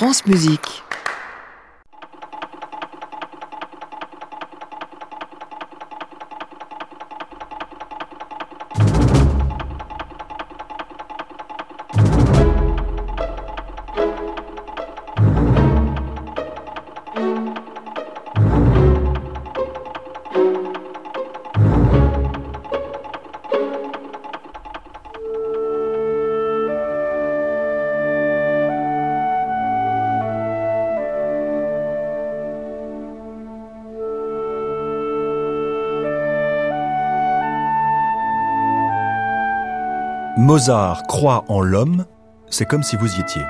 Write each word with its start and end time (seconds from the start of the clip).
France 0.00 0.24
Musique. 0.24 0.82
Mozart 40.50 41.04
croit 41.06 41.44
en 41.46 41.60
l'homme, 41.60 42.06
c'est 42.48 42.64
comme 42.64 42.82
si 42.82 42.96
vous 42.96 43.06
y 43.06 43.20
étiez. 43.20 43.42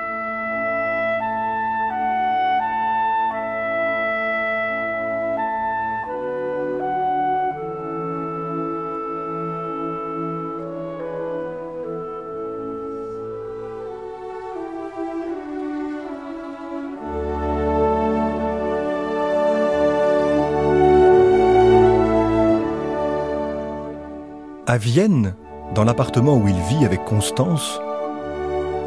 À 24.66 24.76
Vienne, 24.76 25.34
dans 25.74 25.84
l'appartement 25.84 26.36
où 26.36 26.48
il 26.48 26.60
vit 26.68 26.84
avec 26.84 27.04
Constance, 27.04 27.80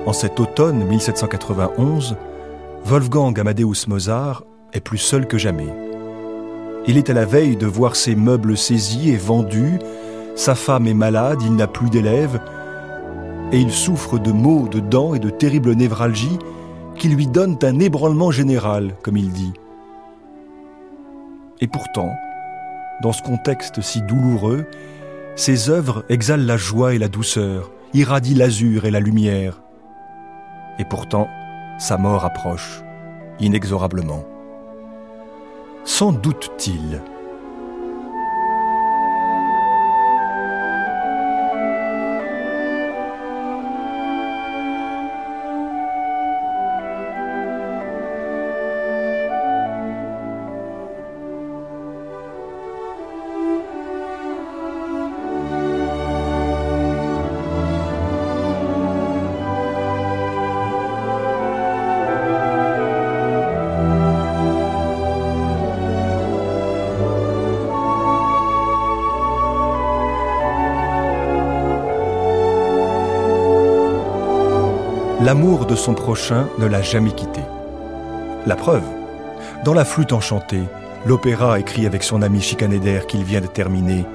en 0.06 0.14
cet 0.14 0.40
automne 0.40 0.84
1791, 0.86 2.18
Wolfgang 2.84 3.40
Amadeus 3.40 3.88
Mozart 3.88 4.44
est 4.74 4.82
plus 4.82 4.98
seul 4.98 5.28
que 5.28 5.38
jamais. 5.38 5.70
Il 6.88 6.98
est 6.98 7.10
à 7.10 7.14
la 7.14 7.26
veille 7.26 7.56
de 7.56 7.66
voir 7.66 7.96
ses 7.96 8.16
meubles 8.16 8.58
saisis 8.58 9.12
et 9.12 9.16
vendus, 9.16 9.80
sa 10.36 10.56
femme 10.56 10.88
est 10.88 10.94
malade, 10.94 11.42
il 11.42 11.56
n'a 11.56 11.68
plus 11.68 11.90
d'élèves, 11.90 12.42
et 13.54 13.60
il 13.60 13.72
souffre 13.72 14.20
de 14.20 14.32
maux 14.32 14.68
de 14.68 14.80
dents 14.80 15.14
et 15.14 15.20
de 15.20 15.30
terribles 15.30 15.74
névralgies 15.74 16.40
qui 16.98 17.08
lui 17.08 17.28
donnent 17.28 17.58
un 17.62 17.80
ébranlement 17.80 18.32
général, 18.32 18.96
comme 19.04 19.16
il 19.16 19.32
dit. 19.32 19.54
Et 21.62 21.68
pourtant, 21.68 22.12
dans 23.02 23.14
ce 23.14 23.22
contexte 23.22 23.82
si 23.82 24.02
douloureux, 24.02 24.66
ses 25.36 25.70
œuvres 25.70 26.06
exhalent 26.10 26.46
la 26.46 26.58
joie 26.58 26.94
et 26.94 27.00
la 27.00 27.08
douceur, 27.08 27.72
irradient 27.94 28.38
l'azur 28.38 28.86
et 28.86 28.92
la 28.92 29.00
lumière. 29.00 29.62
Et 30.80 30.86
pourtant, 30.86 31.28
sa 31.80 31.98
mort 31.98 32.26
approche, 32.26 32.82
inexorablement. 33.40 34.26
Sans 35.86 36.12
doute-t-il 36.12 37.02
L'amour 75.34 75.66
de 75.66 75.74
son 75.76 75.96
prochain 75.96 76.48
ne 76.60 76.68
l'a 76.68 76.84
jamais 76.84 77.12
quitté. 77.12 77.42
La 78.46 78.56
preuve, 78.56 78.84
dans 79.66 79.74
La 79.74 79.84
flûte 79.84 80.14
enchantée, 80.14 80.62
l'opéra 81.08 81.60
écrit 81.60 81.88
avec 81.88 82.04
son 82.04 82.22
ami 82.22 82.40
Chicanéder 82.40 83.00
qu'il 83.08 83.24
vient 83.24 83.42
de 83.42 83.48
terminer 83.48 84.06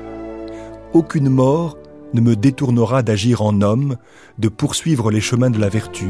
Aucune 0.92 1.28
mort 1.28 1.76
ne 2.14 2.20
me 2.20 2.36
détournera 2.36 3.02
d'agir 3.02 3.42
en 3.42 3.62
homme, 3.62 3.96
de 4.38 4.48
poursuivre 4.48 5.10
les 5.10 5.20
chemins 5.20 5.50
de 5.50 5.58
la 5.58 5.68
vertu. 5.68 6.06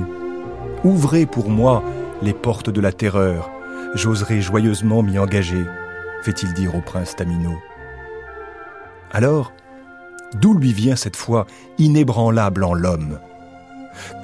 Ouvrez 0.84 1.25
pour 1.25 1.48
moi 1.48 1.82
les 2.20 2.34
portes 2.34 2.69
de 2.69 2.80
la 2.82 2.92
terreur, 2.92 3.50
j'oserai 3.94 4.42
joyeusement 4.42 5.02
m'y 5.02 5.19
engager, 5.19 5.64
fait-il 6.22 6.52
dire 6.52 6.76
au 6.76 6.82
prince 6.82 7.16
Tamino. 7.16 7.54
Alors, 9.10 9.54
d'où 10.34 10.52
lui 10.52 10.75
vient 10.75 10.96
cette 10.96 11.16
foi 11.16 11.46
inébranlable 11.78 12.62
en 12.62 12.75
l'homme? 12.75 13.19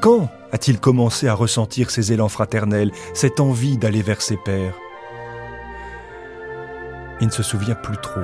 Quand 0.01 0.31
a-t-il 0.53 0.79
commencé 0.79 1.29
à 1.29 1.35
ressentir 1.35 1.91
ces 1.91 2.13
élans 2.13 2.29
fraternels, 2.29 2.93
cette 3.13 3.41
envie 3.41 3.77
d'aller 3.77 4.03
vers 4.03 4.23
ses 4.23 4.37
pères 4.37 4.79
Il 7.21 7.27
ne 7.27 7.33
se 7.33 7.43
souvient 7.43 7.75
plus 7.75 7.99
trop. 7.99 8.21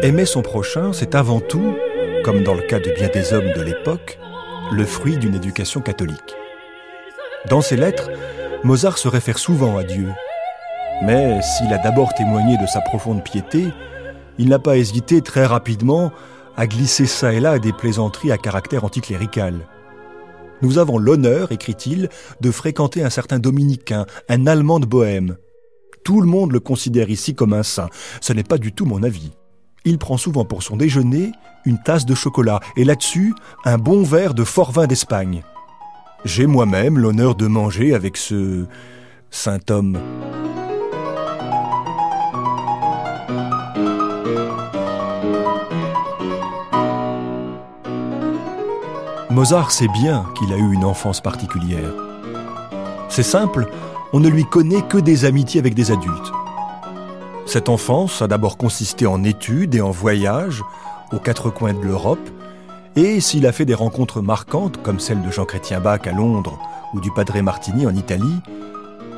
Aimer 0.00 0.26
son 0.26 0.42
prochain, 0.42 0.92
c'est 0.92 1.16
avant 1.16 1.40
tout, 1.40 1.74
comme 2.22 2.44
dans 2.44 2.54
le 2.54 2.62
cas 2.62 2.78
de 2.78 2.90
bien 2.90 3.08
des 3.08 3.32
hommes 3.32 3.52
de 3.52 3.62
l'époque, 3.62 4.20
le 4.70 4.84
fruit 4.84 5.16
d'une 5.16 5.34
éducation 5.34 5.80
catholique. 5.80 6.36
Dans 7.50 7.60
ses 7.62 7.76
lettres, 7.76 8.08
Mozart 8.62 8.96
se 8.98 9.08
réfère 9.08 9.38
souvent 9.38 9.76
à 9.76 9.82
Dieu. 9.82 10.10
Mais 11.02 11.40
s'il 11.42 11.72
a 11.72 11.78
d'abord 11.78 12.14
témoigné 12.14 12.56
de 12.58 12.66
sa 12.66 12.80
profonde 12.80 13.24
piété, 13.24 13.64
il 14.38 14.48
n'a 14.48 14.60
pas 14.60 14.76
hésité 14.76 15.20
très 15.20 15.44
rapidement 15.44 16.12
à 16.56 16.68
glisser 16.68 17.06
ça 17.06 17.32
et 17.32 17.40
là 17.40 17.58
des 17.58 17.72
plaisanteries 17.72 18.30
à 18.30 18.38
caractère 18.38 18.84
anticlérical. 18.84 19.66
Nous 20.62 20.78
avons 20.78 20.98
l'honneur, 20.98 21.50
écrit-il, 21.50 22.08
de 22.40 22.50
fréquenter 22.52 23.02
un 23.02 23.10
certain 23.10 23.40
dominicain, 23.40 24.06
un 24.28 24.46
Allemand 24.46 24.78
de 24.78 24.86
Bohême. 24.86 25.38
Tout 26.04 26.20
le 26.20 26.28
monde 26.28 26.52
le 26.52 26.60
considère 26.60 27.10
ici 27.10 27.34
comme 27.34 27.52
un 27.52 27.64
saint. 27.64 27.90
Ce 28.20 28.32
n'est 28.32 28.44
pas 28.44 28.58
du 28.58 28.72
tout 28.72 28.84
mon 28.84 29.02
avis. 29.02 29.32
Il 29.88 29.96
prend 29.96 30.18
souvent 30.18 30.44
pour 30.44 30.62
son 30.62 30.76
déjeuner 30.76 31.32
une 31.64 31.80
tasse 31.82 32.04
de 32.04 32.14
chocolat 32.14 32.60
et 32.76 32.84
là-dessus 32.84 33.34
un 33.64 33.78
bon 33.78 34.02
verre 34.02 34.34
de 34.34 34.44
fort 34.44 34.70
vin 34.70 34.86
d'Espagne. 34.86 35.42
J'ai 36.26 36.46
moi-même 36.46 36.98
l'honneur 36.98 37.34
de 37.34 37.46
manger 37.46 37.94
avec 37.94 38.18
ce 38.18 38.66
saint 39.30 39.60
homme. 39.70 39.98
Mozart 49.30 49.70
sait 49.70 49.88
bien 49.88 50.26
qu'il 50.36 50.52
a 50.52 50.58
eu 50.58 50.74
une 50.74 50.84
enfance 50.84 51.22
particulière. 51.22 51.94
C'est 53.08 53.22
simple, 53.22 53.70
on 54.12 54.20
ne 54.20 54.28
lui 54.28 54.44
connaît 54.44 54.82
que 54.82 54.98
des 54.98 55.24
amitiés 55.24 55.60
avec 55.60 55.72
des 55.74 55.90
adultes. 55.92 56.30
Cette 57.48 57.70
enfance 57.70 58.20
a 58.20 58.28
d'abord 58.28 58.58
consisté 58.58 59.06
en 59.06 59.24
études 59.24 59.74
et 59.74 59.80
en 59.80 59.90
voyages 59.90 60.62
aux 61.12 61.18
quatre 61.18 61.48
coins 61.48 61.72
de 61.72 61.80
l'Europe, 61.80 62.28
et 62.94 63.20
s'il 63.20 63.46
a 63.46 63.52
fait 63.52 63.64
des 63.64 63.72
rencontres 63.72 64.20
marquantes 64.20 64.82
comme 64.82 65.00
celle 65.00 65.22
de 65.22 65.30
Jean-Chrétien 65.30 65.80
Bach 65.80 66.00
à 66.04 66.12
Londres 66.12 66.58
ou 66.92 67.00
du 67.00 67.10
Padre 67.10 67.40
Martini 67.40 67.86
en 67.86 67.94
Italie, 67.94 68.42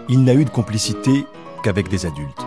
il 0.08 0.22
n'a 0.22 0.34
eu 0.34 0.44
de 0.44 0.50
complicité 0.50 1.26
qu'avec 1.64 1.88
des 1.88 2.06
adultes. 2.06 2.46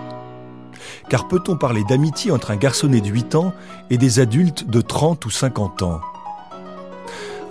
Car 1.10 1.28
peut-on 1.28 1.58
parler 1.58 1.84
d'amitié 1.84 2.32
entre 2.32 2.52
un 2.52 2.56
garçonnet 2.56 3.02
de 3.02 3.10
8 3.10 3.36
ans 3.36 3.52
et 3.90 3.98
des 3.98 4.22
adultes 4.22 4.70
de 4.70 4.80
30 4.80 5.26
ou 5.26 5.30
50 5.30 5.82
ans? 5.82 6.00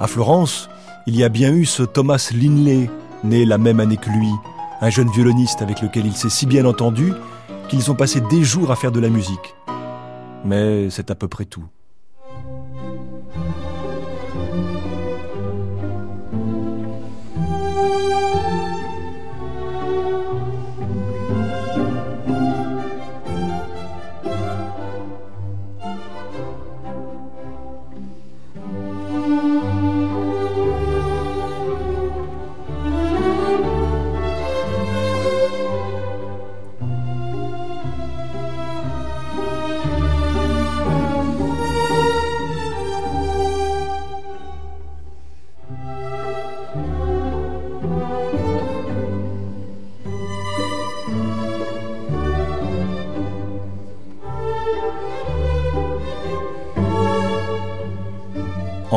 À 0.00 0.06
Florence, 0.06 0.70
il 1.06 1.17
y 1.17 1.23
a 1.23 1.29
bien 1.29 1.52
eu 1.52 1.67
ce 1.67 1.82
Thomas 1.82 2.31
Linley, 2.32 2.88
né 3.25 3.44
la 3.44 3.58
même 3.58 3.79
année 3.79 3.99
que 3.99 4.08
lui, 4.08 4.31
un 4.81 4.88
jeune 4.88 5.11
violoniste 5.11 5.61
avec 5.61 5.82
lequel 5.82 6.06
il 6.06 6.17
s'est 6.17 6.31
si 6.31 6.46
bien 6.46 6.64
entendu 6.64 7.12
qu'ils 7.73 7.91
ont 7.91 7.95
passé 7.95 8.21
des 8.21 8.45
jours 8.45 8.71
à 8.71 8.77
faire 8.77 8.93
de 8.93 9.01
la 9.01 9.09
musique. 9.09 9.55
Mais 10.45 10.91
c'est 10.91 11.11
à 11.11 11.15
peu 11.15 11.27
près 11.27 11.47
tout. 11.47 11.65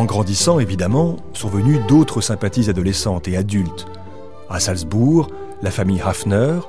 En 0.05 0.07
grandissant, 0.07 0.59
évidemment, 0.59 1.17
sont 1.33 1.47
venues 1.49 1.79
d'autres 1.87 2.21
sympathies 2.21 2.69
adolescentes 2.69 3.27
et 3.27 3.37
adultes. 3.37 3.87
À 4.51 4.59
Salzbourg, 4.59 5.31
la 5.63 5.71
famille 5.71 5.99
Hafner, 5.99 6.59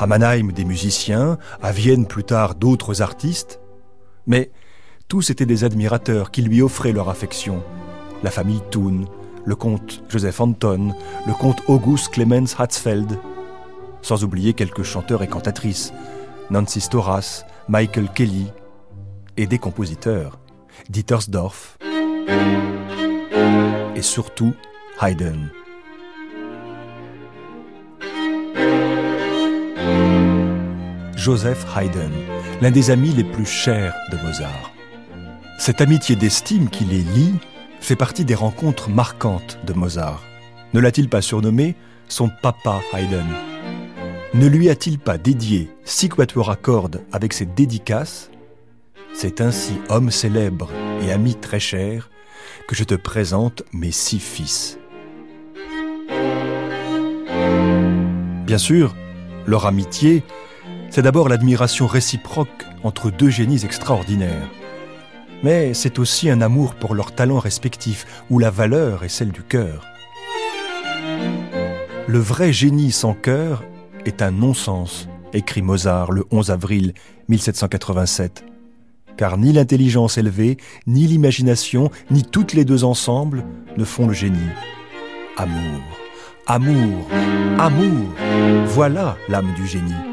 à 0.00 0.08
Mannheim 0.08 0.50
des 0.50 0.64
musiciens, 0.64 1.38
à 1.62 1.70
Vienne 1.70 2.06
plus 2.06 2.24
tard 2.24 2.56
d'autres 2.56 3.00
artistes. 3.00 3.60
Mais 4.26 4.50
tous 5.06 5.30
étaient 5.30 5.46
des 5.46 5.62
admirateurs 5.62 6.32
qui 6.32 6.42
lui 6.42 6.60
offraient 6.60 6.90
leur 6.90 7.08
affection. 7.08 7.62
La 8.24 8.32
famille 8.32 8.62
Thun, 8.72 9.04
le 9.44 9.54
comte 9.54 10.02
Joseph 10.08 10.40
Anton, 10.40 10.92
le 11.24 11.34
comte 11.34 11.62
August 11.68 12.08
Clemens 12.08 12.56
Hatzfeld, 12.58 13.16
sans 14.02 14.24
oublier 14.24 14.54
quelques 14.54 14.82
chanteurs 14.82 15.22
et 15.22 15.28
cantatrices, 15.28 15.92
Nancy 16.50 16.80
Storas, 16.80 17.44
Michael 17.68 18.08
Kelly, 18.12 18.48
et 19.36 19.46
des 19.46 19.58
compositeurs, 19.58 20.40
Dietersdorf, 20.90 21.78
surtout 24.02 24.54
Haydn. 25.00 25.48
Joseph 31.16 31.64
Haydn, 31.76 32.10
l'un 32.60 32.70
des 32.70 32.90
amis 32.90 33.10
les 33.10 33.24
plus 33.24 33.46
chers 33.46 33.94
de 34.10 34.16
Mozart. 34.26 34.72
Cette 35.58 35.80
amitié 35.80 36.16
d'estime 36.16 36.68
qui 36.68 36.84
les 36.84 37.02
lie 37.02 37.34
fait 37.80 37.96
partie 37.96 38.24
des 38.24 38.34
rencontres 38.34 38.90
marquantes 38.90 39.58
de 39.64 39.72
Mozart. 39.72 40.22
Ne 40.74 40.80
l'a-t-il 40.80 41.08
pas 41.08 41.22
surnommé 41.22 41.76
son 42.08 42.28
papa 42.42 42.80
Haydn? 42.92 43.26
Ne 44.34 44.46
lui 44.46 44.70
a-t-il 44.70 44.98
pas 44.98 45.18
dédié 45.18 45.70
six 45.84 46.08
quatuors 46.08 46.50
à 46.50 46.56
cordes 46.56 47.02
avec 47.12 47.32
ses 47.32 47.46
dédicaces? 47.46 48.30
C'est 49.14 49.40
ainsi, 49.40 49.74
homme 49.90 50.10
célèbre 50.10 50.70
et 51.02 51.12
ami 51.12 51.34
très 51.34 51.60
cher, 51.60 52.10
que 52.68 52.74
je 52.74 52.84
te 52.84 52.94
présente 52.94 53.62
mes 53.72 53.92
six 53.92 54.20
fils. 54.20 54.78
Bien 58.46 58.58
sûr, 58.58 58.94
leur 59.46 59.66
amitié, 59.66 60.22
c'est 60.90 61.02
d'abord 61.02 61.28
l'admiration 61.28 61.86
réciproque 61.86 62.66
entre 62.84 63.10
deux 63.10 63.30
génies 63.30 63.64
extraordinaires. 63.64 64.50
Mais 65.42 65.74
c'est 65.74 65.98
aussi 65.98 66.28
un 66.28 66.40
amour 66.40 66.74
pour 66.74 66.94
leurs 66.94 67.14
talents 67.14 67.38
respectifs, 67.38 68.06
où 68.30 68.38
la 68.38 68.50
valeur 68.50 69.04
est 69.04 69.08
celle 69.08 69.32
du 69.32 69.42
cœur. 69.42 69.86
Le 72.06 72.18
vrai 72.18 72.52
génie 72.52 72.92
sans 72.92 73.14
cœur 73.14 73.64
est 74.04 74.22
un 74.22 74.30
non-sens, 74.30 75.08
écrit 75.32 75.62
Mozart 75.62 76.12
le 76.12 76.24
11 76.30 76.50
avril 76.50 76.94
1787 77.28 78.51
car 79.16 79.38
ni 79.38 79.52
l'intelligence 79.52 80.18
élevée, 80.18 80.56
ni 80.86 81.06
l'imagination, 81.06 81.90
ni 82.10 82.22
toutes 82.22 82.52
les 82.52 82.64
deux 82.64 82.84
ensemble 82.84 83.44
ne 83.76 83.84
font 83.84 84.06
le 84.06 84.14
génie. 84.14 84.38
Amour, 85.36 85.82
amour, 86.46 87.08
amour, 87.58 88.08
voilà 88.66 89.16
l'âme 89.28 89.52
du 89.56 89.66
génie. 89.66 90.11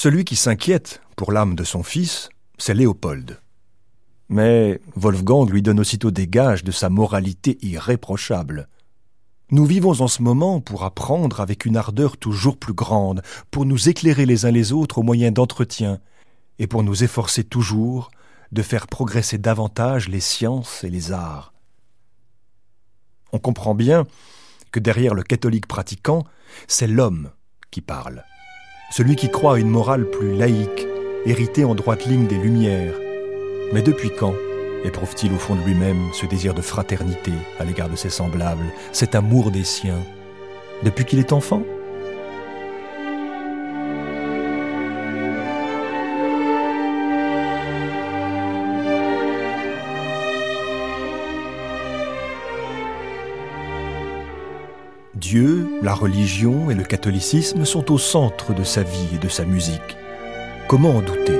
Celui 0.00 0.24
qui 0.24 0.36
s'inquiète 0.36 1.02
pour 1.16 1.32
l'âme 1.32 1.56
de 1.56 1.64
son 1.64 1.82
fils, 1.82 2.28
c'est 2.56 2.72
Léopold. 2.72 3.40
Mais 4.28 4.80
Wolfgang 4.94 5.50
lui 5.50 5.60
donne 5.60 5.80
aussitôt 5.80 6.12
des 6.12 6.28
gages 6.28 6.62
de 6.62 6.70
sa 6.70 6.88
moralité 6.88 7.58
irréprochable. 7.62 8.68
Nous 9.50 9.66
vivons 9.66 10.00
en 10.00 10.06
ce 10.06 10.22
moment 10.22 10.60
pour 10.60 10.84
apprendre 10.84 11.40
avec 11.40 11.64
une 11.64 11.76
ardeur 11.76 12.16
toujours 12.16 12.58
plus 12.58 12.74
grande, 12.74 13.22
pour 13.50 13.66
nous 13.66 13.88
éclairer 13.88 14.24
les 14.24 14.46
uns 14.46 14.52
les 14.52 14.72
autres 14.72 14.98
au 14.98 15.02
moyen 15.02 15.32
d'entretien, 15.32 15.98
et 16.60 16.68
pour 16.68 16.84
nous 16.84 17.02
efforcer 17.02 17.42
toujours 17.42 18.12
de 18.52 18.62
faire 18.62 18.86
progresser 18.86 19.36
davantage 19.36 20.08
les 20.08 20.20
sciences 20.20 20.84
et 20.84 20.90
les 20.90 21.10
arts. 21.10 21.52
On 23.32 23.40
comprend 23.40 23.74
bien 23.74 24.06
que 24.70 24.78
derrière 24.78 25.14
le 25.14 25.24
catholique 25.24 25.66
pratiquant, 25.66 26.22
c'est 26.68 26.86
l'homme 26.86 27.32
qui 27.72 27.80
parle 27.80 28.24
celui 28.90 29.16
qui 29.16 29.30
croit 29.30 29.56
à 29.56 29.58
une 29.58 29.68
morale 29.68 30.08
plus 30.08 30.34
laïque, 30.34 30.86
héritée 31.26 31.64
en 31.64 31.74
droite 31.74 32.06
ligne 32.06 32.26
des 32.26 32.38
Lumières. 32.38 32.94
Mais 33.72 33.82
depuis 33.82 34.10
quand 34.10 34.34
éprouve-t-il 34.84 35.32
au 35.32 35.38
fond 35.38 35.56
de 35.56 35.62
lui-même 35.62 36.00
ce 36.12 36.26
désir 36.26 36.54
de 36.54 36.62
fraternité 36.62 37.32
à 37.58 37.64
l'égard 37.64 37.88
de 37.88 37.96
ses 37.96 38.10
semblables, 38.10 38.72
cet 38.92 39.14
amour 39.14 39.50
des 39.50 39.64
siens? 39.64 40.02
Depuis 40.84 41.04
qu'il 41.04 41.18
est 41.18 41.32
enfant? 41.32 41.62
Dieu, 55.30 55.68
la 55.82 55.92
religion 55.92 56.70
et 56.70 56.74
le 56.74 56.84
catholicisme 56.84 57.66
sont 57.66 57.92
au 57.92 57.98
centre 57.98 58.54
de 58.54 58.64
sa 58.64 58.82
vie 58.82 59.10
et 59.14 59.18
de 59.18 59.28
sa 59.28 59.44
musique. 59.44 59.98
Comment 60.68 60.88
en 60.88 61.02
douter? 61.02 61.38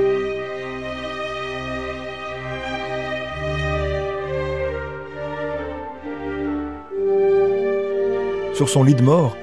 Sur 8.53 8.69
son 8.69 8.85
lit 8.85 8.95
de 8.95 9.01
mort, 9.01 9.39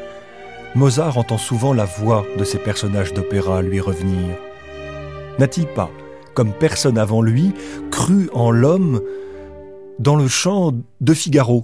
Mozart 0.76 1.18
entend 1.18 1.40
souvent 1.40 1.74
la 1.74 1.86
voix 1.86 2.24
de 2.38 2.44
ses 2.44 2.60
personnages 2.60 3.16
d'opéra 3.16 3.64
lui 3.64 3.80
revenir. 3.80 4.36
N'a-t-il 5.40 5.66
pas, 5.66 5.90
comme 6.36 6.54
personne 6.54 7.00
avant 7.00 7.24
lui, 7.24 7.52
cru 7.90 8.30
en 8.32 8.52
l'homme 8.52 9.02
dans 9.98 10.16
le 10.16 10.28
chant 10.28 10.72
de 11.02 11.14
Figaro? 11.16 11.64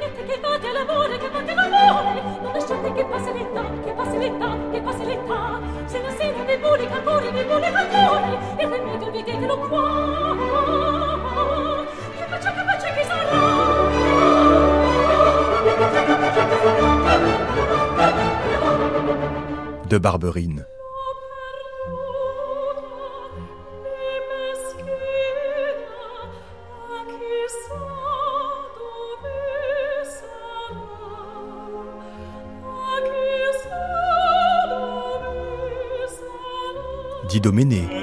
De 19.91 19.97
Barberine. 19.97 20.65
Doméné. 37.41 38.00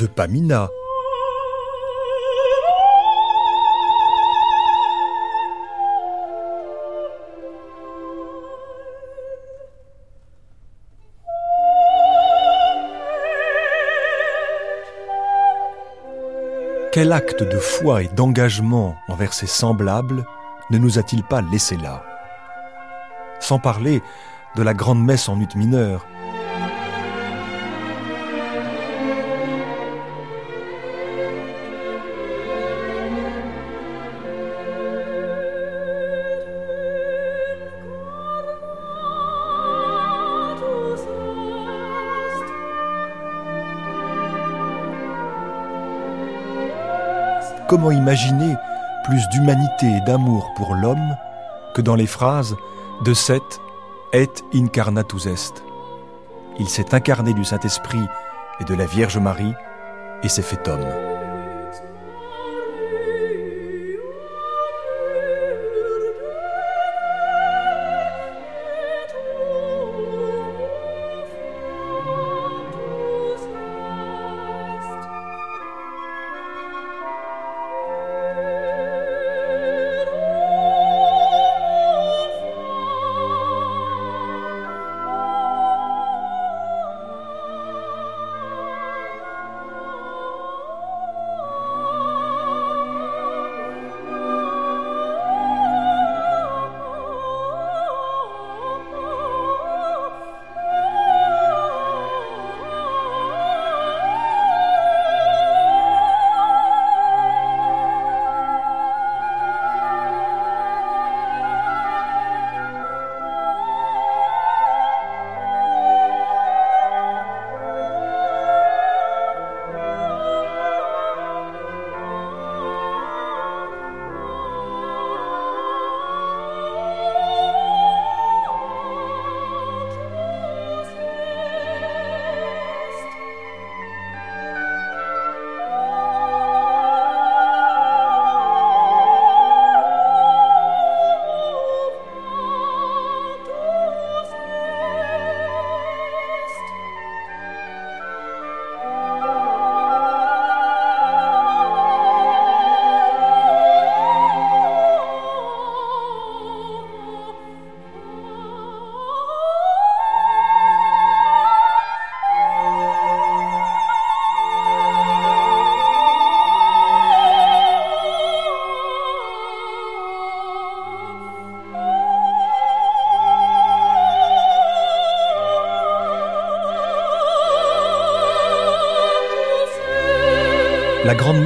De 0.00 0.06
Pamina. 0.06 0.66
Quel 16.92 17.12
acte 17.12 17.42
de 17.42 17.58
foi 17.58 18.02
et 18.02 18.08
d'engagement 18.08 18.96
envers 19.08 19.34
ses 19.34 19.46
semblables 19.46 20.24
ne 20.70 20.78
nous 20.78 20.98
a-t-il 20.98 21.22
pas 21.22 21.42
laissé 21.42 21.76
là? 21.76 22.02
Sans 23.38 23.58
parler 23.58 24.02
de 24.56 24.62
la 24.62 24.72
grande 24.72 25.04
messe 25.04 25.28
en 25.28 25.38
ut 25.38 25.54
mineure, 25.56 26.06
Comment 47.70 47.92
imaginer 47.92 48.56
plus 49.04 49.28
d'humanité 49.28 49.86
et 49.86 50.00
d'amour 50.00 50.50
pour 50.56 50.74
l'homme 50.74 51.16
que 51.72 51.80
dans 51.80 51.94
les 51.94 52.08
phrases 52.08 52.56
de 53.04 53.14
cet 53.14 53.60
et 54.12 54.28
incarnatus 54.52 55.26
est 55.26 55.62
Il 56.58 56.68
s'est 56.68 56.96
incarné 56.96 57.32
du 57.32 57.44
Saint-Esprit 57.44 58.02
et 58.58 58.64
de 58.64 58.74
la 58.74 58.86
Vierge 58.86 59.18
Marie 59.18 59.54
et 60.24 60.28
s'est 60.28 60.42
fait 60.42 60.68
homme. 60.68 61.09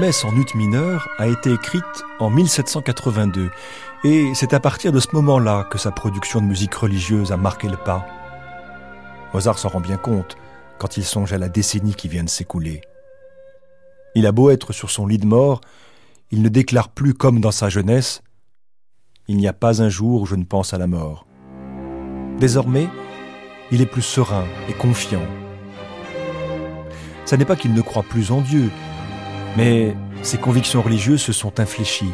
En 0.05 0.37
ut 0.37 0.55
mineur 0.55 1.09
a 1.17 1.29
été 1.29 1.51
écrite 1.51 2.05
en 2.19 2.29
1782 2.29 3.51
et 4.05 4.35
c'est 4.35 4.53
à 4.53 4.61
partir 4.61 4.93
de 4.93 5.01
ce 5.01 5.09
moment-là 5.15 5.65
que 5.71 5.79
sa 5.79 5.93
production 5.93 6.43
de 6.43 6.47
musique 6.47 6.75
religieuse 6.75 7.33
a 7.33 7.39
marqué 7.39 7.71
le 7.71 7.79
pas. 7.79 8.07
Mozart 9.33 9.59
s'en 9.59 9.71
rend 9.71 9.81
bien 9.81 9.97
compte 9.97 10.37
quand 10.79 10.99
il 10.99 11.05
songe 11.05 11.33
à 11.33 11.39
la 11.39 11.49
décennie 11.49 11.95
qui 11.95 12.09
vient 12.09 12.23
de 12.23 12.29
s'écouler. 12.29 12.83
Il 14.15 14.27
a 14.27 14.33
beau 14.33 14.51
être 14.51 14.75
sur 14.75 14.91
son 14.91 15.07
lit 15.07 15.17
de 15.17 15.25
mort, 15.25 15.63
il 16.31 16.43
ne 16.43 16.51
déclare 16.51 16.91
plus 16.91 17.15
comme 17.15 17.41
dans 17.41 17.51
sa 17.51 17.71
jeunesse 17.71 18.21
Il 19.27 19.39
n'y 19.39 19.49
a 19.49 19.55
pas 19.55 19.81
un 19.81 19.89
jour 19.89 20.21
où 20.21 20.27
je 20.27 20.35
ne 20.35 20.45
pense 20.45 20.75
à 20.75 20.79
la 20.79 20.87
mort. 20.87 21.27
Désormais, 22.39 22.91
il 23.73 23.81
est 23.81 23.87
plus 23.87 24.03
serein 24.03 24.45
et 24.69 24.75
confiant. 24.75 25.27
Ce 27.25 27.37
n'est 27.37 27.47
pas 27.47 27.57
qu'il 27.57 27.73
ne 27.73 27.81
croit 27.81 28.03
plus 28.03 28.33
en 28.33 28.43
Dieu, 28.43 28.71
mais 29.57 29.97
ses 30.23 30.39
convictions 30.39 30.83
religieuses 30.83 31.23
se 31.23 31.33
sont 31.33 31.61
infléchies. 31.61 32.13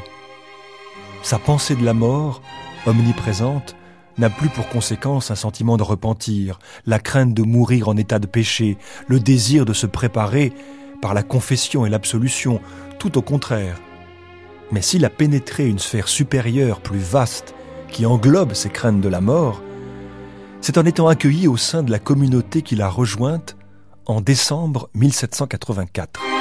Sa 1.22 1.38
pensée 1.38 1.76
de 1.76 1.84
la 1.84 1.94
mort, 1.94 2.42
omniprésente, 2.86 3.76
n'a 4.18 4.30
plus 4.30 4.48
pour 4.48 4.68
conséquence 4.68 5.30
un 5.30 5.34
sentiment 5.34 5.76
de 5.76 5.82
repentir, 5.82 6.58
la 6.86 6.98
crainte 6.98 7.34
de 7.34 7.42
mourir 7.42 7.88
en 7.88 7.96
état 7.96 8.18
de 8.18 8.26
péché, 8.26 8.76
le 9.06 9.20
désir 9.20 9.64
de 9.64 9.72
se 9.72 9.86
préparer 9.86 10.52
par 11.00 11.14
la 11.14 11.22
confession 11.22 11.86
et 11.86 11.90
l'absolution, 11.90 12.60
tout 12.98 13.16
au 13.16 13.22
contraire. 13.22 13.80
Mais 14.72 14.82
s'il 14.82 15.04
a 15.04 15.10
pénétré 15.10 15.66
une 15.66 15.78
sphère 15.78 16.08
supérieure, 16.08 16.80
plus 16.80 16.98
vaste, 16.98 17.54
qui 17.88 18.06
englobe 18.06 18.54
ces 18.54 18.70
craintes 18.70 19.00
de 19.00 19.08
la 19.08 19.20
mort, 19.20 19.62
c'est 20.60 20.78
en 20.78 20.84
étant 20.84 21.08
accueilli 21.08 21.48
au 21.48 21.56
sein 21.56 21.82
de 21.82 21.90
la 21.90 21.98
communauté 21.98 22.62
qu'il 22.62 22.82
a 22.82 22.88
rejointe 22.88 23.56
en 24.06 24.20
décembre 24.20 24.90
1784. 24.94 26.39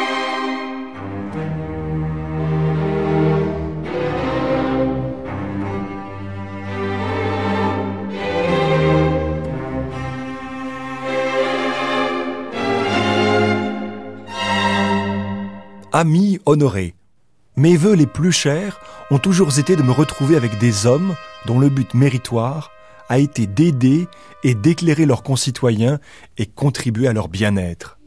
Ami 16.01 16.39
honoré, 16.45 16.95
mes 17.57 17.75
vœux 17.75 17.93
les 17.93 18.05
plus 18.05 18.31
chers 18.31 18.79
ont 19.11 19.17
toujours 19.17 19.59
été 19.59 19.75
de 19.75 19.83
me 19.83 19.91
retrouver 19.91 20.37
avec 20.37 20.57
des 20.57 20.85
hommes 20.85 21.13
dont 21.45 21.59
le 21.59 21.67
but 21.67 21.93
méritoire 21.93 22.71
a 23.09 23.19
été 23.19 23.47
d'aider 23.47 24.07
et 24.45 24.55
d'éclairer 24.55 25.05
leurs 25.05 25.23
concitoyens 25.23 25.99
et 26.37 26.45
contribuer 26.45 27.09
à 27.09 27.11
leur 27.11 27.27
bien-être. 27.27 27.99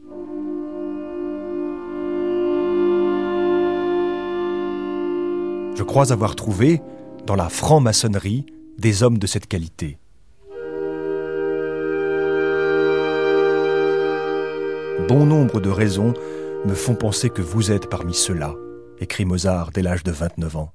Je 5.75 5.83
crois 5.83 6.11
avoir 6.11 6.35
trouvé, 6.35 6.81
dans 7.27 7.35
la 7.35 7.47
franc-maçonnerie, 7.49 8.47
des 8.79 9.03
hommes 9.03 9.19
de 9.19 9.27
cette 9.27 9.45
qualité. 9.45 9.99
Bon 15.07 15.27
nombre 15.27 15.59
de 15.59 15.69
raisons 15.69 16.15
me 16.65 16.73
font 16.73 16.95
penser 16.95 17.29
que 17.29 17.41
vous 17.41 17.71
êtes 17.71 17.89
parmi 17.89 18.13
ceux-là, 18.13 18.55
écrit 18.99 19.25
Mozart 19.25 19.71
dès 19.71 19.81
l'âge 19.81 20.03
de 20.03 20.11
29 20.11 20.55
ans. 20.57 20.71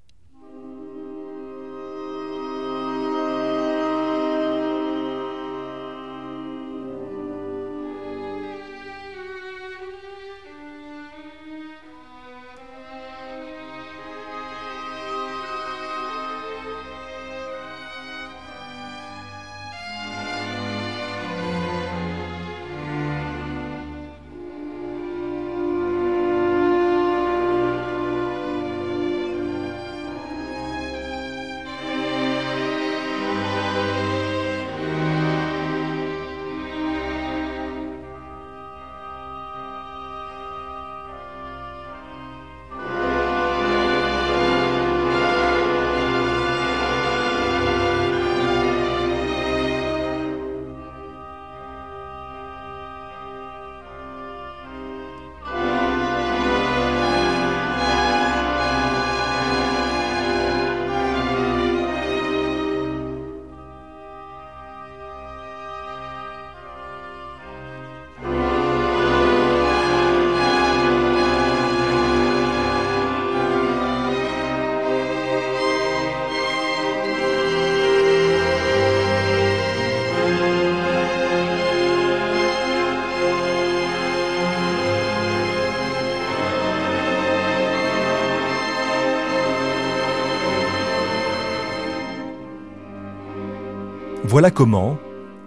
Voilà 94.39 94.53
comment, 94.53 94.97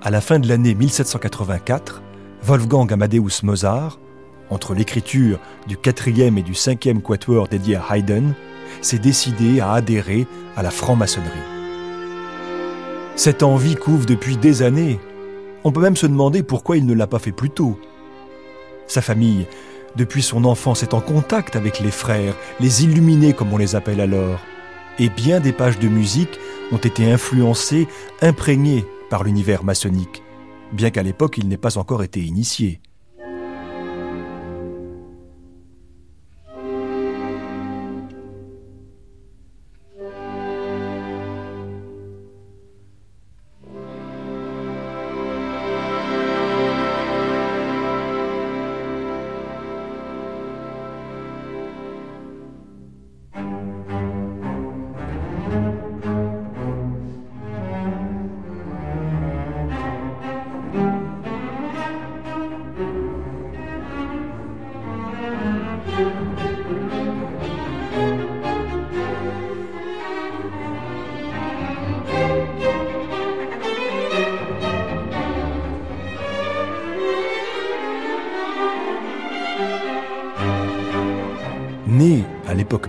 à 0.02 0.12
la 0.12 0.20
fin 0.20 0.38
de 0.38 0.50
l'année 0.50 0.76
1784, 0.76 2.02
Wolfgang 2.44 2.92
Amadeus 2.92 3.42
Mozart, 3.42 3.98
entre 4.50 4.74
l'écriture 4.74 5.40
du 5.66 5.78
quatrième 5.78 6.38
et 6.38 6.42
du 6.42 6.54
cinquième 6.54 7.02
quatuor 7.02 7.48
dédié 7.48 7.78
à 7.78 7.86
Haydn, 7.96 8.34
s'est 8.82 9.00
décidé 9.00 9.62
à 9.62 9.72
adhérer 9.72 10.28
à 10.58 10.62
la 10.62 10.72
franc-maçonnerie. 10.72 11.30
Cette 13.16 13.44
envie 13.44 13.76
couvre 13.76 14.06
depuis 14.06 14.36
des 14.36 14.62
années. 14.62 15.00
On 15.64 15.72
peut 15.72 15.80
même 15.80 15.96
se 15.96 16.06
demander 16.06 16.44
pourquoi 16.44 16.76
il 16.76 16.86
ne 16.86 16.94
l'a 16.94 17.08
pas 17.08 17.20
fait 17.20 17.32
plus 17.32 17.50
tôt. 17.50 17.80
Sa 18.88 19.02
famille, 19.02 19.48
depuis 19.96 20.22
son 20.22 20.44
enfance, 20.44 20.84
est 20.84 20.94
en 20.94 21.00
contact 21.00 21.56
avec 21.56 21.80
les 21.80 21.92
frères, 21.92 22.36
les 22.60 22.84
illuminés 22.84 23.32
comme 23.32 23.54
on 23.54 23.58
les 23.58 23.74
appelle 23.74 24.02
alors 24.02 24.42
et 25.00 25.10
bien 25.10 25.40
des 25.40 25.54
pages 25.54 25.80
de 25.80 25.88
musique 25.88 26.38
ont 26.72 26.78
été 26.78 27.12
influencées, 27.12 27.88
imprégnées 28.22 28.86
par 29.10 29.24
l'univers 29.24 29.64
maçonnique, 29.64 30.24
bien 30.72 30.90
qu'à 30.90 31.04
l'époque 31.04 31.38
il 31.38 31.48
n'ait 31.48 31.58
pas 31.58 31.78
encore 31.78 32.04
été 32.04 32.22
initié. 32.22 32.82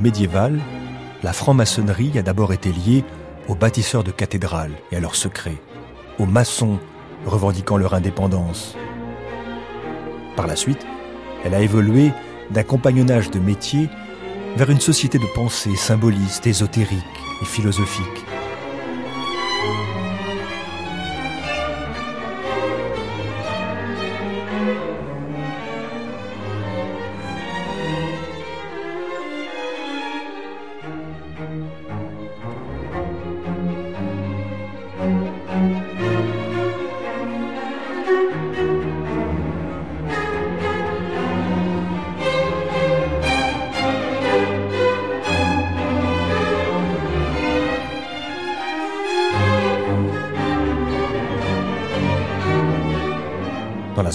Médiévale, 0.02 0.60
la 1.22 1.32
franc-maçonnerie 1.32 2.18
a 2.18 2.22
d'abord 2.22 2.52
été 2.52 2.72
liée 2.72 3.04
aux 3.48 3.54
bâtisseurs 3.54 4.04
de 4.04 4.10
cathédrales 4.10 4.72
et 4.90 4.96
à 4.96 5.00
leurs 5.00 5.14
secrets, 5.14 5.62
aux 6.18 6.26
maçons 6.26 6.78
revendiquant 7.24 7.76
leur 7.76 7.94
indépendance. 7.94 8.76
Par 10.36 10.46
la 10.46 10.56
suite, 10.56 10.84
elle 11.44 11.54
a 11.54 11.60
évolué 11.60 12.10
d'un 12.50 12.64
compagnonnage 12.64 13.30
de 13.30 13.38
métiers 13.38 13.88
vers 14.56 14.70
une 14.70 14.80
société 14.80 15.18
de 15.18 15.34
pensée 15.34 15.76
symboliste, 15.76 16.46
ésotérique 16.46 16.98
et 17.40 17.44
philosophique. 17.44 18.31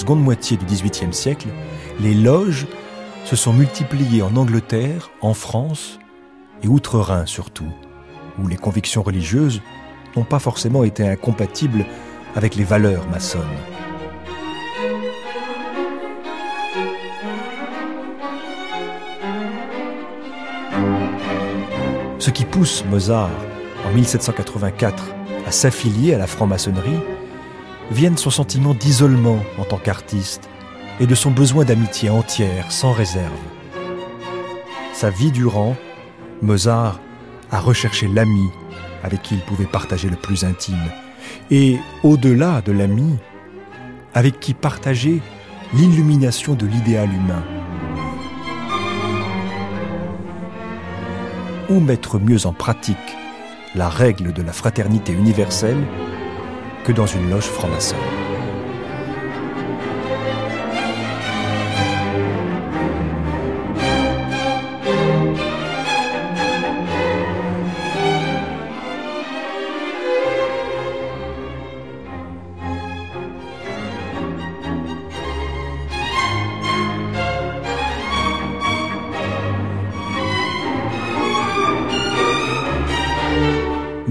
Seconde 0.08 0.24
moitié 0.24 0.56
du 0.56 0.64
XVIIIe 0.64 1.14
siècle, 1.14 1.50
les 2.00 2.14
loges 2.14 2.66
se 3.26 3.36
sont 3.36 3.52
multipliées 3.52 4.22
en 4.22 4.38
Angleterre, 4.38 5.12
en 5.20 5.34
France 5.34 6.00
et 6.64 6.70
outre-Rhin 6.70 7.26
surtout, 7.26 7.68
où 8.40 8.48
les 8.48 8.56
convictions 8.56 9.04
religieuses 9.04 9.62
n'ont 10.16 10.24
pas 10.24 10.40
forcément 10.40 10.86
été 10.86 11.06
incompatibles 11.06 11.86
avec 12.38 12.56
les 12.56 12.64
valeurs 12.64 13.06
maçonnes. 13.10 13.42
Ce 22.20 22.30
qui 22.30 22.46
pousse 22.46 22.86
Mozart, 22.90 23.30
en 23.86 23.92
1784, 23.92 25.04
à 25.46 25.52
s'affilier 25.52 26.14
à 26.14 26.18
la 26.18 26.28
franc-maçonnerie, 26.28 27.02
vient 27.92 28.12
de 28.12 28.20
son 28.20 28.30
sentiment 28.30 28.74
d'isolement 28.74 29.40
en 29.58 29.64
tant 29.64 29.78
qu'artiste 29.78 30.50
et 31.00 31.08
de 31.08 31.16
son 31.16 31.32
besoin 31.32 31.64
d'amitié 31.64 32.10
entière, 32.10 32.72
sans 32.72 32.92
réserve. 32.92 33.32
Sa 34.94 35.10
vie 35.10 35.32
durant, 35.32 35.76
Mozart 36.42 37.00
a 37.52 37.60
recherché 37.60 38.08
l'ami 38.08 38.50
avec 39.04 39.22
qui 39.22 39.36
il 39.36 39.42
pouvait 39.42 39.66
partager 39.66 40.10
le 40.10 40.16
plus 40.16 40.44
intime, 40.44 40.92
et 41.52 41.78
au-delà 42.04 42.62
de 42.62 42.72
l'ami, 42.72 43.18
avec 44.14 44.40
qui 44.40 44.54
partager 44.54 45.22
l'illumination 45.74 46.56
de 46.56 46.66
l'idéal 46.66 47.10
humain. 47.14 47.44
Où 51.70 51.80
mettre 51.80 52.20
mieux 52.20 52.46
en 52.46 52.54
pratique 52.54 52.98
la 53.76 53.90
règle 53.90 54.34
de 54.34 54.42
la 54.42 54.54
fraternité 54.54 55.14
universelle 55.14 55.84
que 56.88 56.94
dans 56.94 57.06
une 57.06 57.30
loge 57.30 57.44
franc-maçonne 57.44 58.17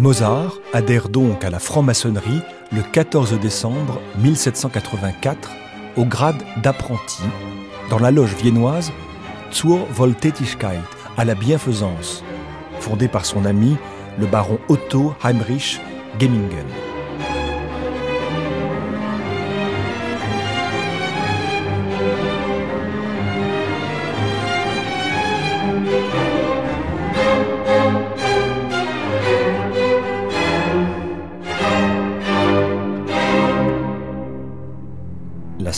Mozart 0.06 0.60
adhère 0.72 1.08
donc 1.08 1.44
à 1.44 1.50
la 1.50 1.58
franc-maçonnerie 1.58 2.40
le 2.70 2.80
14 2.92 3.40
décembre 3.40 4.00
1784 4.18 5.50
au 5.96 6.04
grade 6.04 6.40
d'apprenti 6.62 7.24
dans 7.90 7.98
la 7.98 8.12
loge 8.12 8.36
viennoise 8.36 8.92
Zur 9.50 9.80
Wohltätigkeit, 9.98 10.78
à 11.16 11.24
la 11.24 11.34
bienfaisance, 11.34 12.22
fondée 12.78 13.08
par 13.08 13.26
son 13.26 13.44
ami 13.44 13.76
le 14.20 14.26
baron 14.26 14.60
Otto 14.68 15.12
Heinrich 15.24 15.80
Gemmingen. 16.20 16.85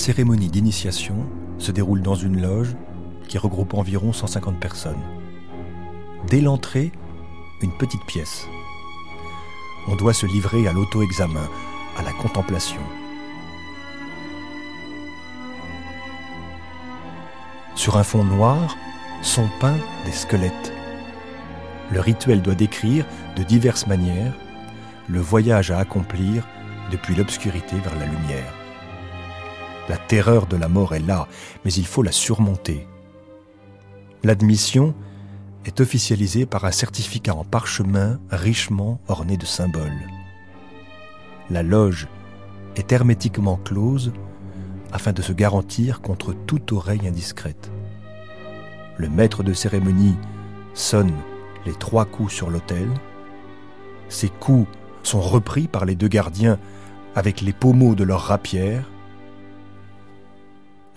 Cérémonie 0.08 0.48
d'initiation 0.48 1.26
se 1.58 1.70
déroule 1.70 2.00
dans 2.00 2.14
une 2.14 2.40
loge 2.40 2.74
qui 3.28 3.36
regroupe 3.36 3.74
environ 3.74 4.14
150 4.14 4.58
personnes. 4.58 5.02
Dès 6.30 6.40
l'entrée, 6.40 6.92
une 7.60 7.76
petite 7.76 8.06
pièce. 8.06 8.46
On 9.86 9.96
doit 9.96 10.14
se 10.14 10.24
livrer 10.24 10.66
à 10.66 10.72
l'auto-examen, 10.72 11.46
à 11.98 12.02
la 12.02 12.12
contemplation. 12.14 12.80
Sur 17.74 17.98
un 17.98 18.02
fond 18.02 18.24
noir 18.24 18.78
sont 19.20 19.50
peints 19.60 19.76
des 20.06 20.12
squelettes. 20.12 20.72
Le 21.92 22.00
rituel 22.00 22.40
doit 22.40 22.54
décrire 22.54 23.04
de 23.36 23.42
diverses 23.42 23.86
manières 23.86 24.32
le 25.06 25.20
voyage 25.20 25.70
à 25.70 25.78
accomplir 25.78 26.48
depuis 26.90 27.14
l'obscurité 27.14 27.76
vers 27.76 27.96
la 27.96 28.06
lumière. 28.06 28.57
La 29.88 29.96
terreur 29.96 30.46
de 30.46 30.56
la 30.56 30.68
mort 30.68 30.94
est 30.94 31.00
là, 31.00 31.26
mais 31.64 31.72
il 31.72 31.86
faut 31.86 32.02
la 32.02 32.12
surmonter. 32.12 32.86
L'admission 34.22 34.94
est 35.64 35.80
officialisée 35.80 36.44
par 36.44 36.64
un 36.64 36.72
certificat 36.72 37.34
en 37.34 37.44
parchemin 37.44 38.18
richement 38.30 39.00
orné 39.08 39.36
de 39.36 39.46
symboles. 39.46 40.06
La 41.50 41.62
loge 41.62 42.08
est 42.76 42.92
hermétiquement 42.92 43.56
close 43.56 44.12
afin 44.92 45.12
de 45.12 45.22
se 45.22 45.32
garantir 45.32 46.00
contre 46.00 46.32
toute 46.32 46.72
oreille 46.72 47.06
indiscrète. 47.08 47.70
Le 48.96 49.08
maître 49.08 49.42
de 49.42 49.52
cérémonie 49.52 50.16
sonne 50.74 51.14
les 51.64 51.74
trois 51.74 52.04
coups 52.04 52.32
sur 52.32 52.50
l'autel. 52.50 52.88
Ces 54.08 54.28
coups 54.28 54.68
sont 55.02 55.20
repris 55.20 55.68
par 55.68 55.84
les 55.84 55.94
deux 55.94 56.08
gardiens 56.08 56.58
avec 57.14 57.40
les 57.40 57.52
pommeaux 57.52 57.94
de 57.94 58.04
leurs 58.04 58.22
rapières 58.22 58.88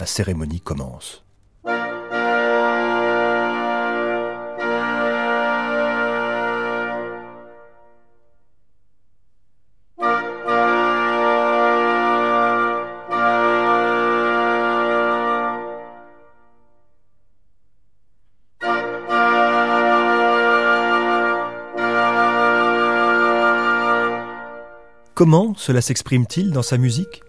la 0.02 0.08
cérémonie 0.08 0.60
commence. 0.60 1.24
Comment 25.14 25.54
cela 25.56 25.82
s'exprime-t-il 25.82 26.50
dans 26.52 26.64
sa 26.64 26.80
musique? 26.80 27.22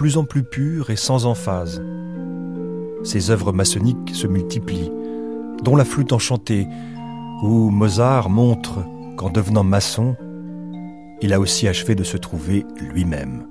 Plus 0.00 0.16
en 0.16 0.24
plus 0.24 0.44
pur 0.44 0.88
et 0.88 0.96
sans 0.96 1.26
emphase. 1.26 1.84
Ses 3.04 3.30
œuvres 3.30 3.52
maçonniques 3.52 4.14
se 4.14 4.26
multiplient, 4.26 4.90
dont 5.62 5.76
la 5.76 5.84
flûte 5.84 6.14
enchantée, 6.14 6.66
où 7.42 7.68
Mozart 7.68 8.30
montre 8.30 8.78
qu'en 9.18 9.28
devenant 9.28 9.62
maçon, 9.62 10.16
il 11.20 11.34
a 11.34 11.38
aussi 11.38 11.68
achevé 11.68 11.94
de 11.94 12.02
se 12.02 12.16
trouver 12.16 12.64
lui-même. 12.80 13.46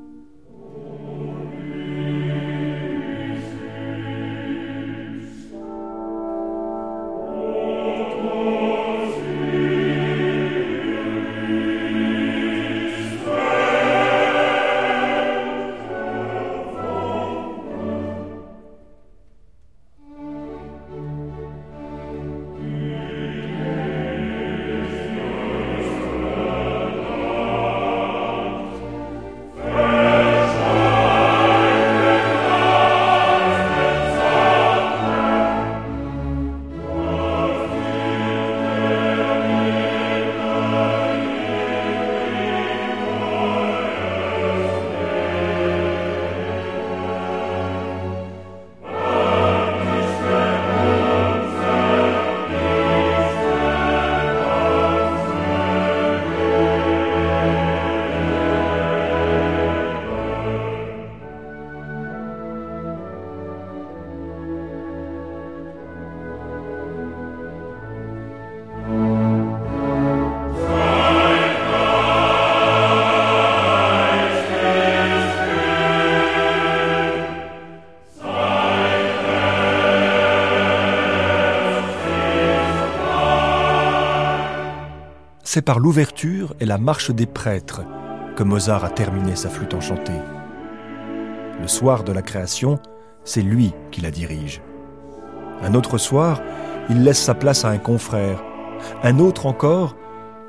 C'est 85.52 85.64
par 85.64 85.80
l'ouverture 85.80 86.54
et 86.60 86.66
la 86.66 86.78
marche 86.78 87.10
des 87.10 87.26
prêtres 87.26 87.82
que 88.36 88.44
Mozart 88.44 88.86
a 88.86 88.90
terminé 88.92 89.36
sa 89.36 89.50
flûte 89.50 89.74
enchantée. 89.74 90.22
Le 91.60 91.68
soir 91.68 92.04
de 92.04 92.12
la 92.12 92.22
création, 92.22 92.78
c'est 93.24 93.42
lui 93.42 93.74
qui 93.90 94.02
la 94.02 94.12
dirige. 94.12 94.62
Un 95.64 95.74
autre 95.74 95.98
soir, 95.98 96.40
il 96.92 97.04
laisse 97.04 97.18
sa 97.20 97.34
place 97.34 97.66
à 97.66 97.70
un 97.70 97.80
confrère. 97.80 98.44
Un 99.02 99.18
autre 99.18 99.48
encore, 99.48 99.96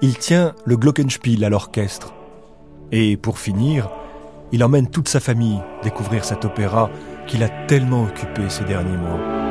il 0.02 0.18
tient 0.18 0.54
le 0.66 0.76
Glockenspiel 0.76 1.44
à 1.44 1.48
l'orchestre. 1.48 2.12
Et 2.92 3.16
pour 3.16 3.38
finir, 3.38 3.88
il 4.52 4.62
emmène 4.62 4.90
toute 4.90 5.08
sa 5.08 5.18
famille 5.18 5.62
découvrir 5.82 6.26
cet 6.26 6.44
opéra 6.44 6.90
qu'il 7.26 7.42
a 7.42 7.48
tellement 7.48 8.02
occupé 8.02 8.50
ces 8.50 8.64
derniers 8.64 8.98
mois. 8.98 9.49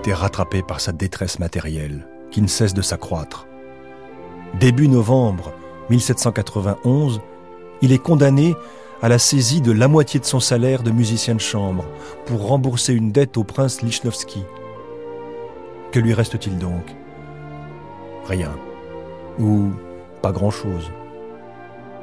Été 0.00 0.14
rattrapé 0.14 0.62
par 0.62 0.80
sa 0.80 0.92
détresse 0.92 1.38
matérielle, 1.38 2.06
qui 2.30 2.40
ne 2.40 2.46
cesse 2.46 2.72
de 2.72 2.80
s'accroître. 2.80 3.46
Début 4.58 4.88
novembre 4.88 5.52
1791, 5.90 7.20
il 7.82 7.92
est 7.92 7.98
condamné 7.98 8.54
à 9.02 9.10
la 9.10 9.18
saisie 9.18 9.60
de 9.60 9.72
la 9.72 9.88
moitié 9.88 10.18
de 10.18 10.24
son 10.24 10.40
salaire 10.40 10.82
de 10.82 10.90
musicien 10.90 11.34
de 11.34 11.40
chambre 11.40 11.84
pour 12.24 12.46
rembourser 12.46 12.94
une 12.94 13.12
dette 13.12 13.36
au 13.36 13.44
prince 13.44 13.82
Lichnowsky. 13.82 14.42
Que 15.92 16.00
lui 16.00 16.14
reste-t-il 16.14 16.56
donc? 16.56 16.94
Rien. 18.26 18.52
Ou 19.38 19.68
pas 20.22 20.32
grand-chose. 20.32 20.90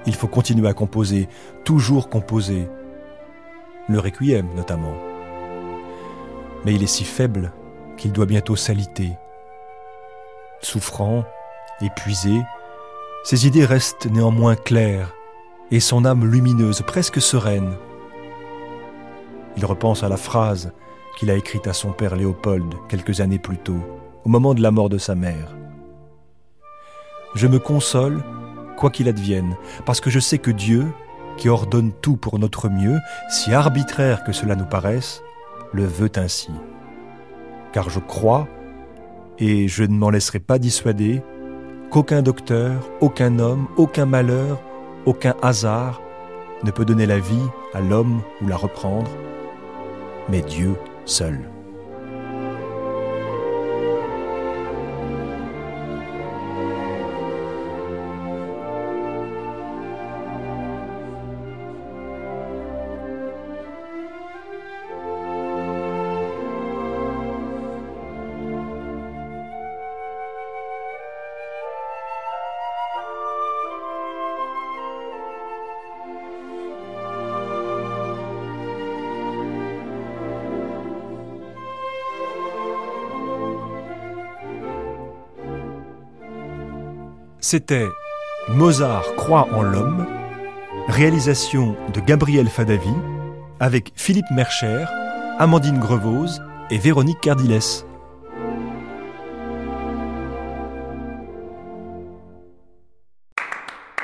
Il 0.05 0.13
faut 0.13 0.27
continuer 0.27 0.67
à 0.67 0.73
composer, 0.73 1.27
toujours 1.63 2.09
composer. 2.09 2.67
Le 3.89 3.99
requiem 3.99 4.45
notamment 4.55 4.93
mais 6.65 6.73
il 6.73 6.83
est 6.83 6.87
si 6.87 7.05
faible 7.05 7.53
qu'il 7.97 8.11
doit 8.11 8.25
bientôt 8.25 8.55
s'aliter. 8.55 9.11
Souffrant, 10.61 11.23
épuisé, 11.81 12.41
ses 13.23 13.45
idées 13.45 13.65
restent 13.65 14.05
néanmoins 14.05 14.55
claires 14.55 15.13
et 15.71 15.79
son 15.79 16.05
âme 16.05 16.25
lumineuse, 16.25 16.81
presque 16.81 17.21
sereine. 17.21 17.73
Il 19.57 19.65
repense 19.65 20.03
à 20.03 20.09
la 20.09 20.17
phrase 20.17 20.71
qu'il 21.17 21.29
a 21.29 21.35
écrite 21.35 21.67
à 21.67 21.73
son 21.73 21.91
père 21.91 22.15
Léopold 22.15 22.73
quelques 22.87 23.21
années 23.21 23.39
plus 23.39 23.57
tôt, 23.57 23.79
au 24.23 24.29
moment 24.29 24.53
de 24.53 24.61
la 24.61 24.71
mort 24.71 24.89
de 24.89 24.97
sa 24.97 25.15
mère. 25.15 25.55
Je 27.35 27.47
me 27.47 27.59
console, 27.59 28.23
quoi 28.77 28.91
qu'il 28.91 29.09
advienne, 29.09 29.57
parce 29.85 29.99
que 29.99 30.09
je 30.09 30.19
sais 30.19 30.37
que 30.37 30.51
Dieu, 30.51 30.87
qui 31.37 31.49
ordonne 31.49 31.91
tout 32.01 32.17
pour 32.17 32.39
notre 32.39 32.69
mieux, 32.69 32.97
si 33.29 33.53
arbitraire 33.53 34.23
que 34.23 34.31
cela 34.31 34.55
nous 34.55 34.65
paraisse, 34.65 35.21
le 35.73 35.85
veut 35.85 36.11
ainsi. 36.15 36.49
Car 37.77 37.91
je 37.91 37.99
crois, 37.99 38.47
et 39.37 39.67
je 39.67 39.83
ne 39.83 39.95
m'en 39.95 40.09
laisserai 40.09 40.39
pas 40.39 40.57
dissuader, 40.57 41.21
qu'aucun 41.91 42.23
docteur, 42.23 42.89
aucun 43.01 43.37
homme, 43.37 43.67
aucun 43.77 44.07
malheur, 44.07 44.59
aucun 45.05 45.35
hasard 45.43 46.01
ne 46.63 46.71
peut 46.71 46.85
donner 46.85 47.05
la 47.05 47.19
vie 47.19 47.47
à 47.75 47.81
l'homme 47.81 48.23
ou 48.41 48.47
la 48.47 48.57
reprendre, 48.57 49.11
mais 50.27 50.41
Dieu 50.41 50.73
seul. 51.05 51.37
C'était 87.49 87.87
Mozart 88.49 89.15
croit 89.15 89.47
en 89.53 89.61
l'homme, 89.61 90.05
réalisation 90.89 91.77
de 91.93 92.01
Gabriel 92.01 92.49
Fadavi, 92.49 92.93
avec 93.61 93.93
Philippe 93.95 94.29
Mercher, 94.31 94.83
Amandine 95.39 95.79
Grevose 95.79 96.41
et 96.69 96.77
Véronique 96.77 97.21
Cardiles. 97.21 97.61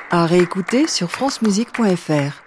À 0.10 0.26
réécouter 0.26 0.88
sur 0.88 1.12
francemusique.fr. 1.12 2.43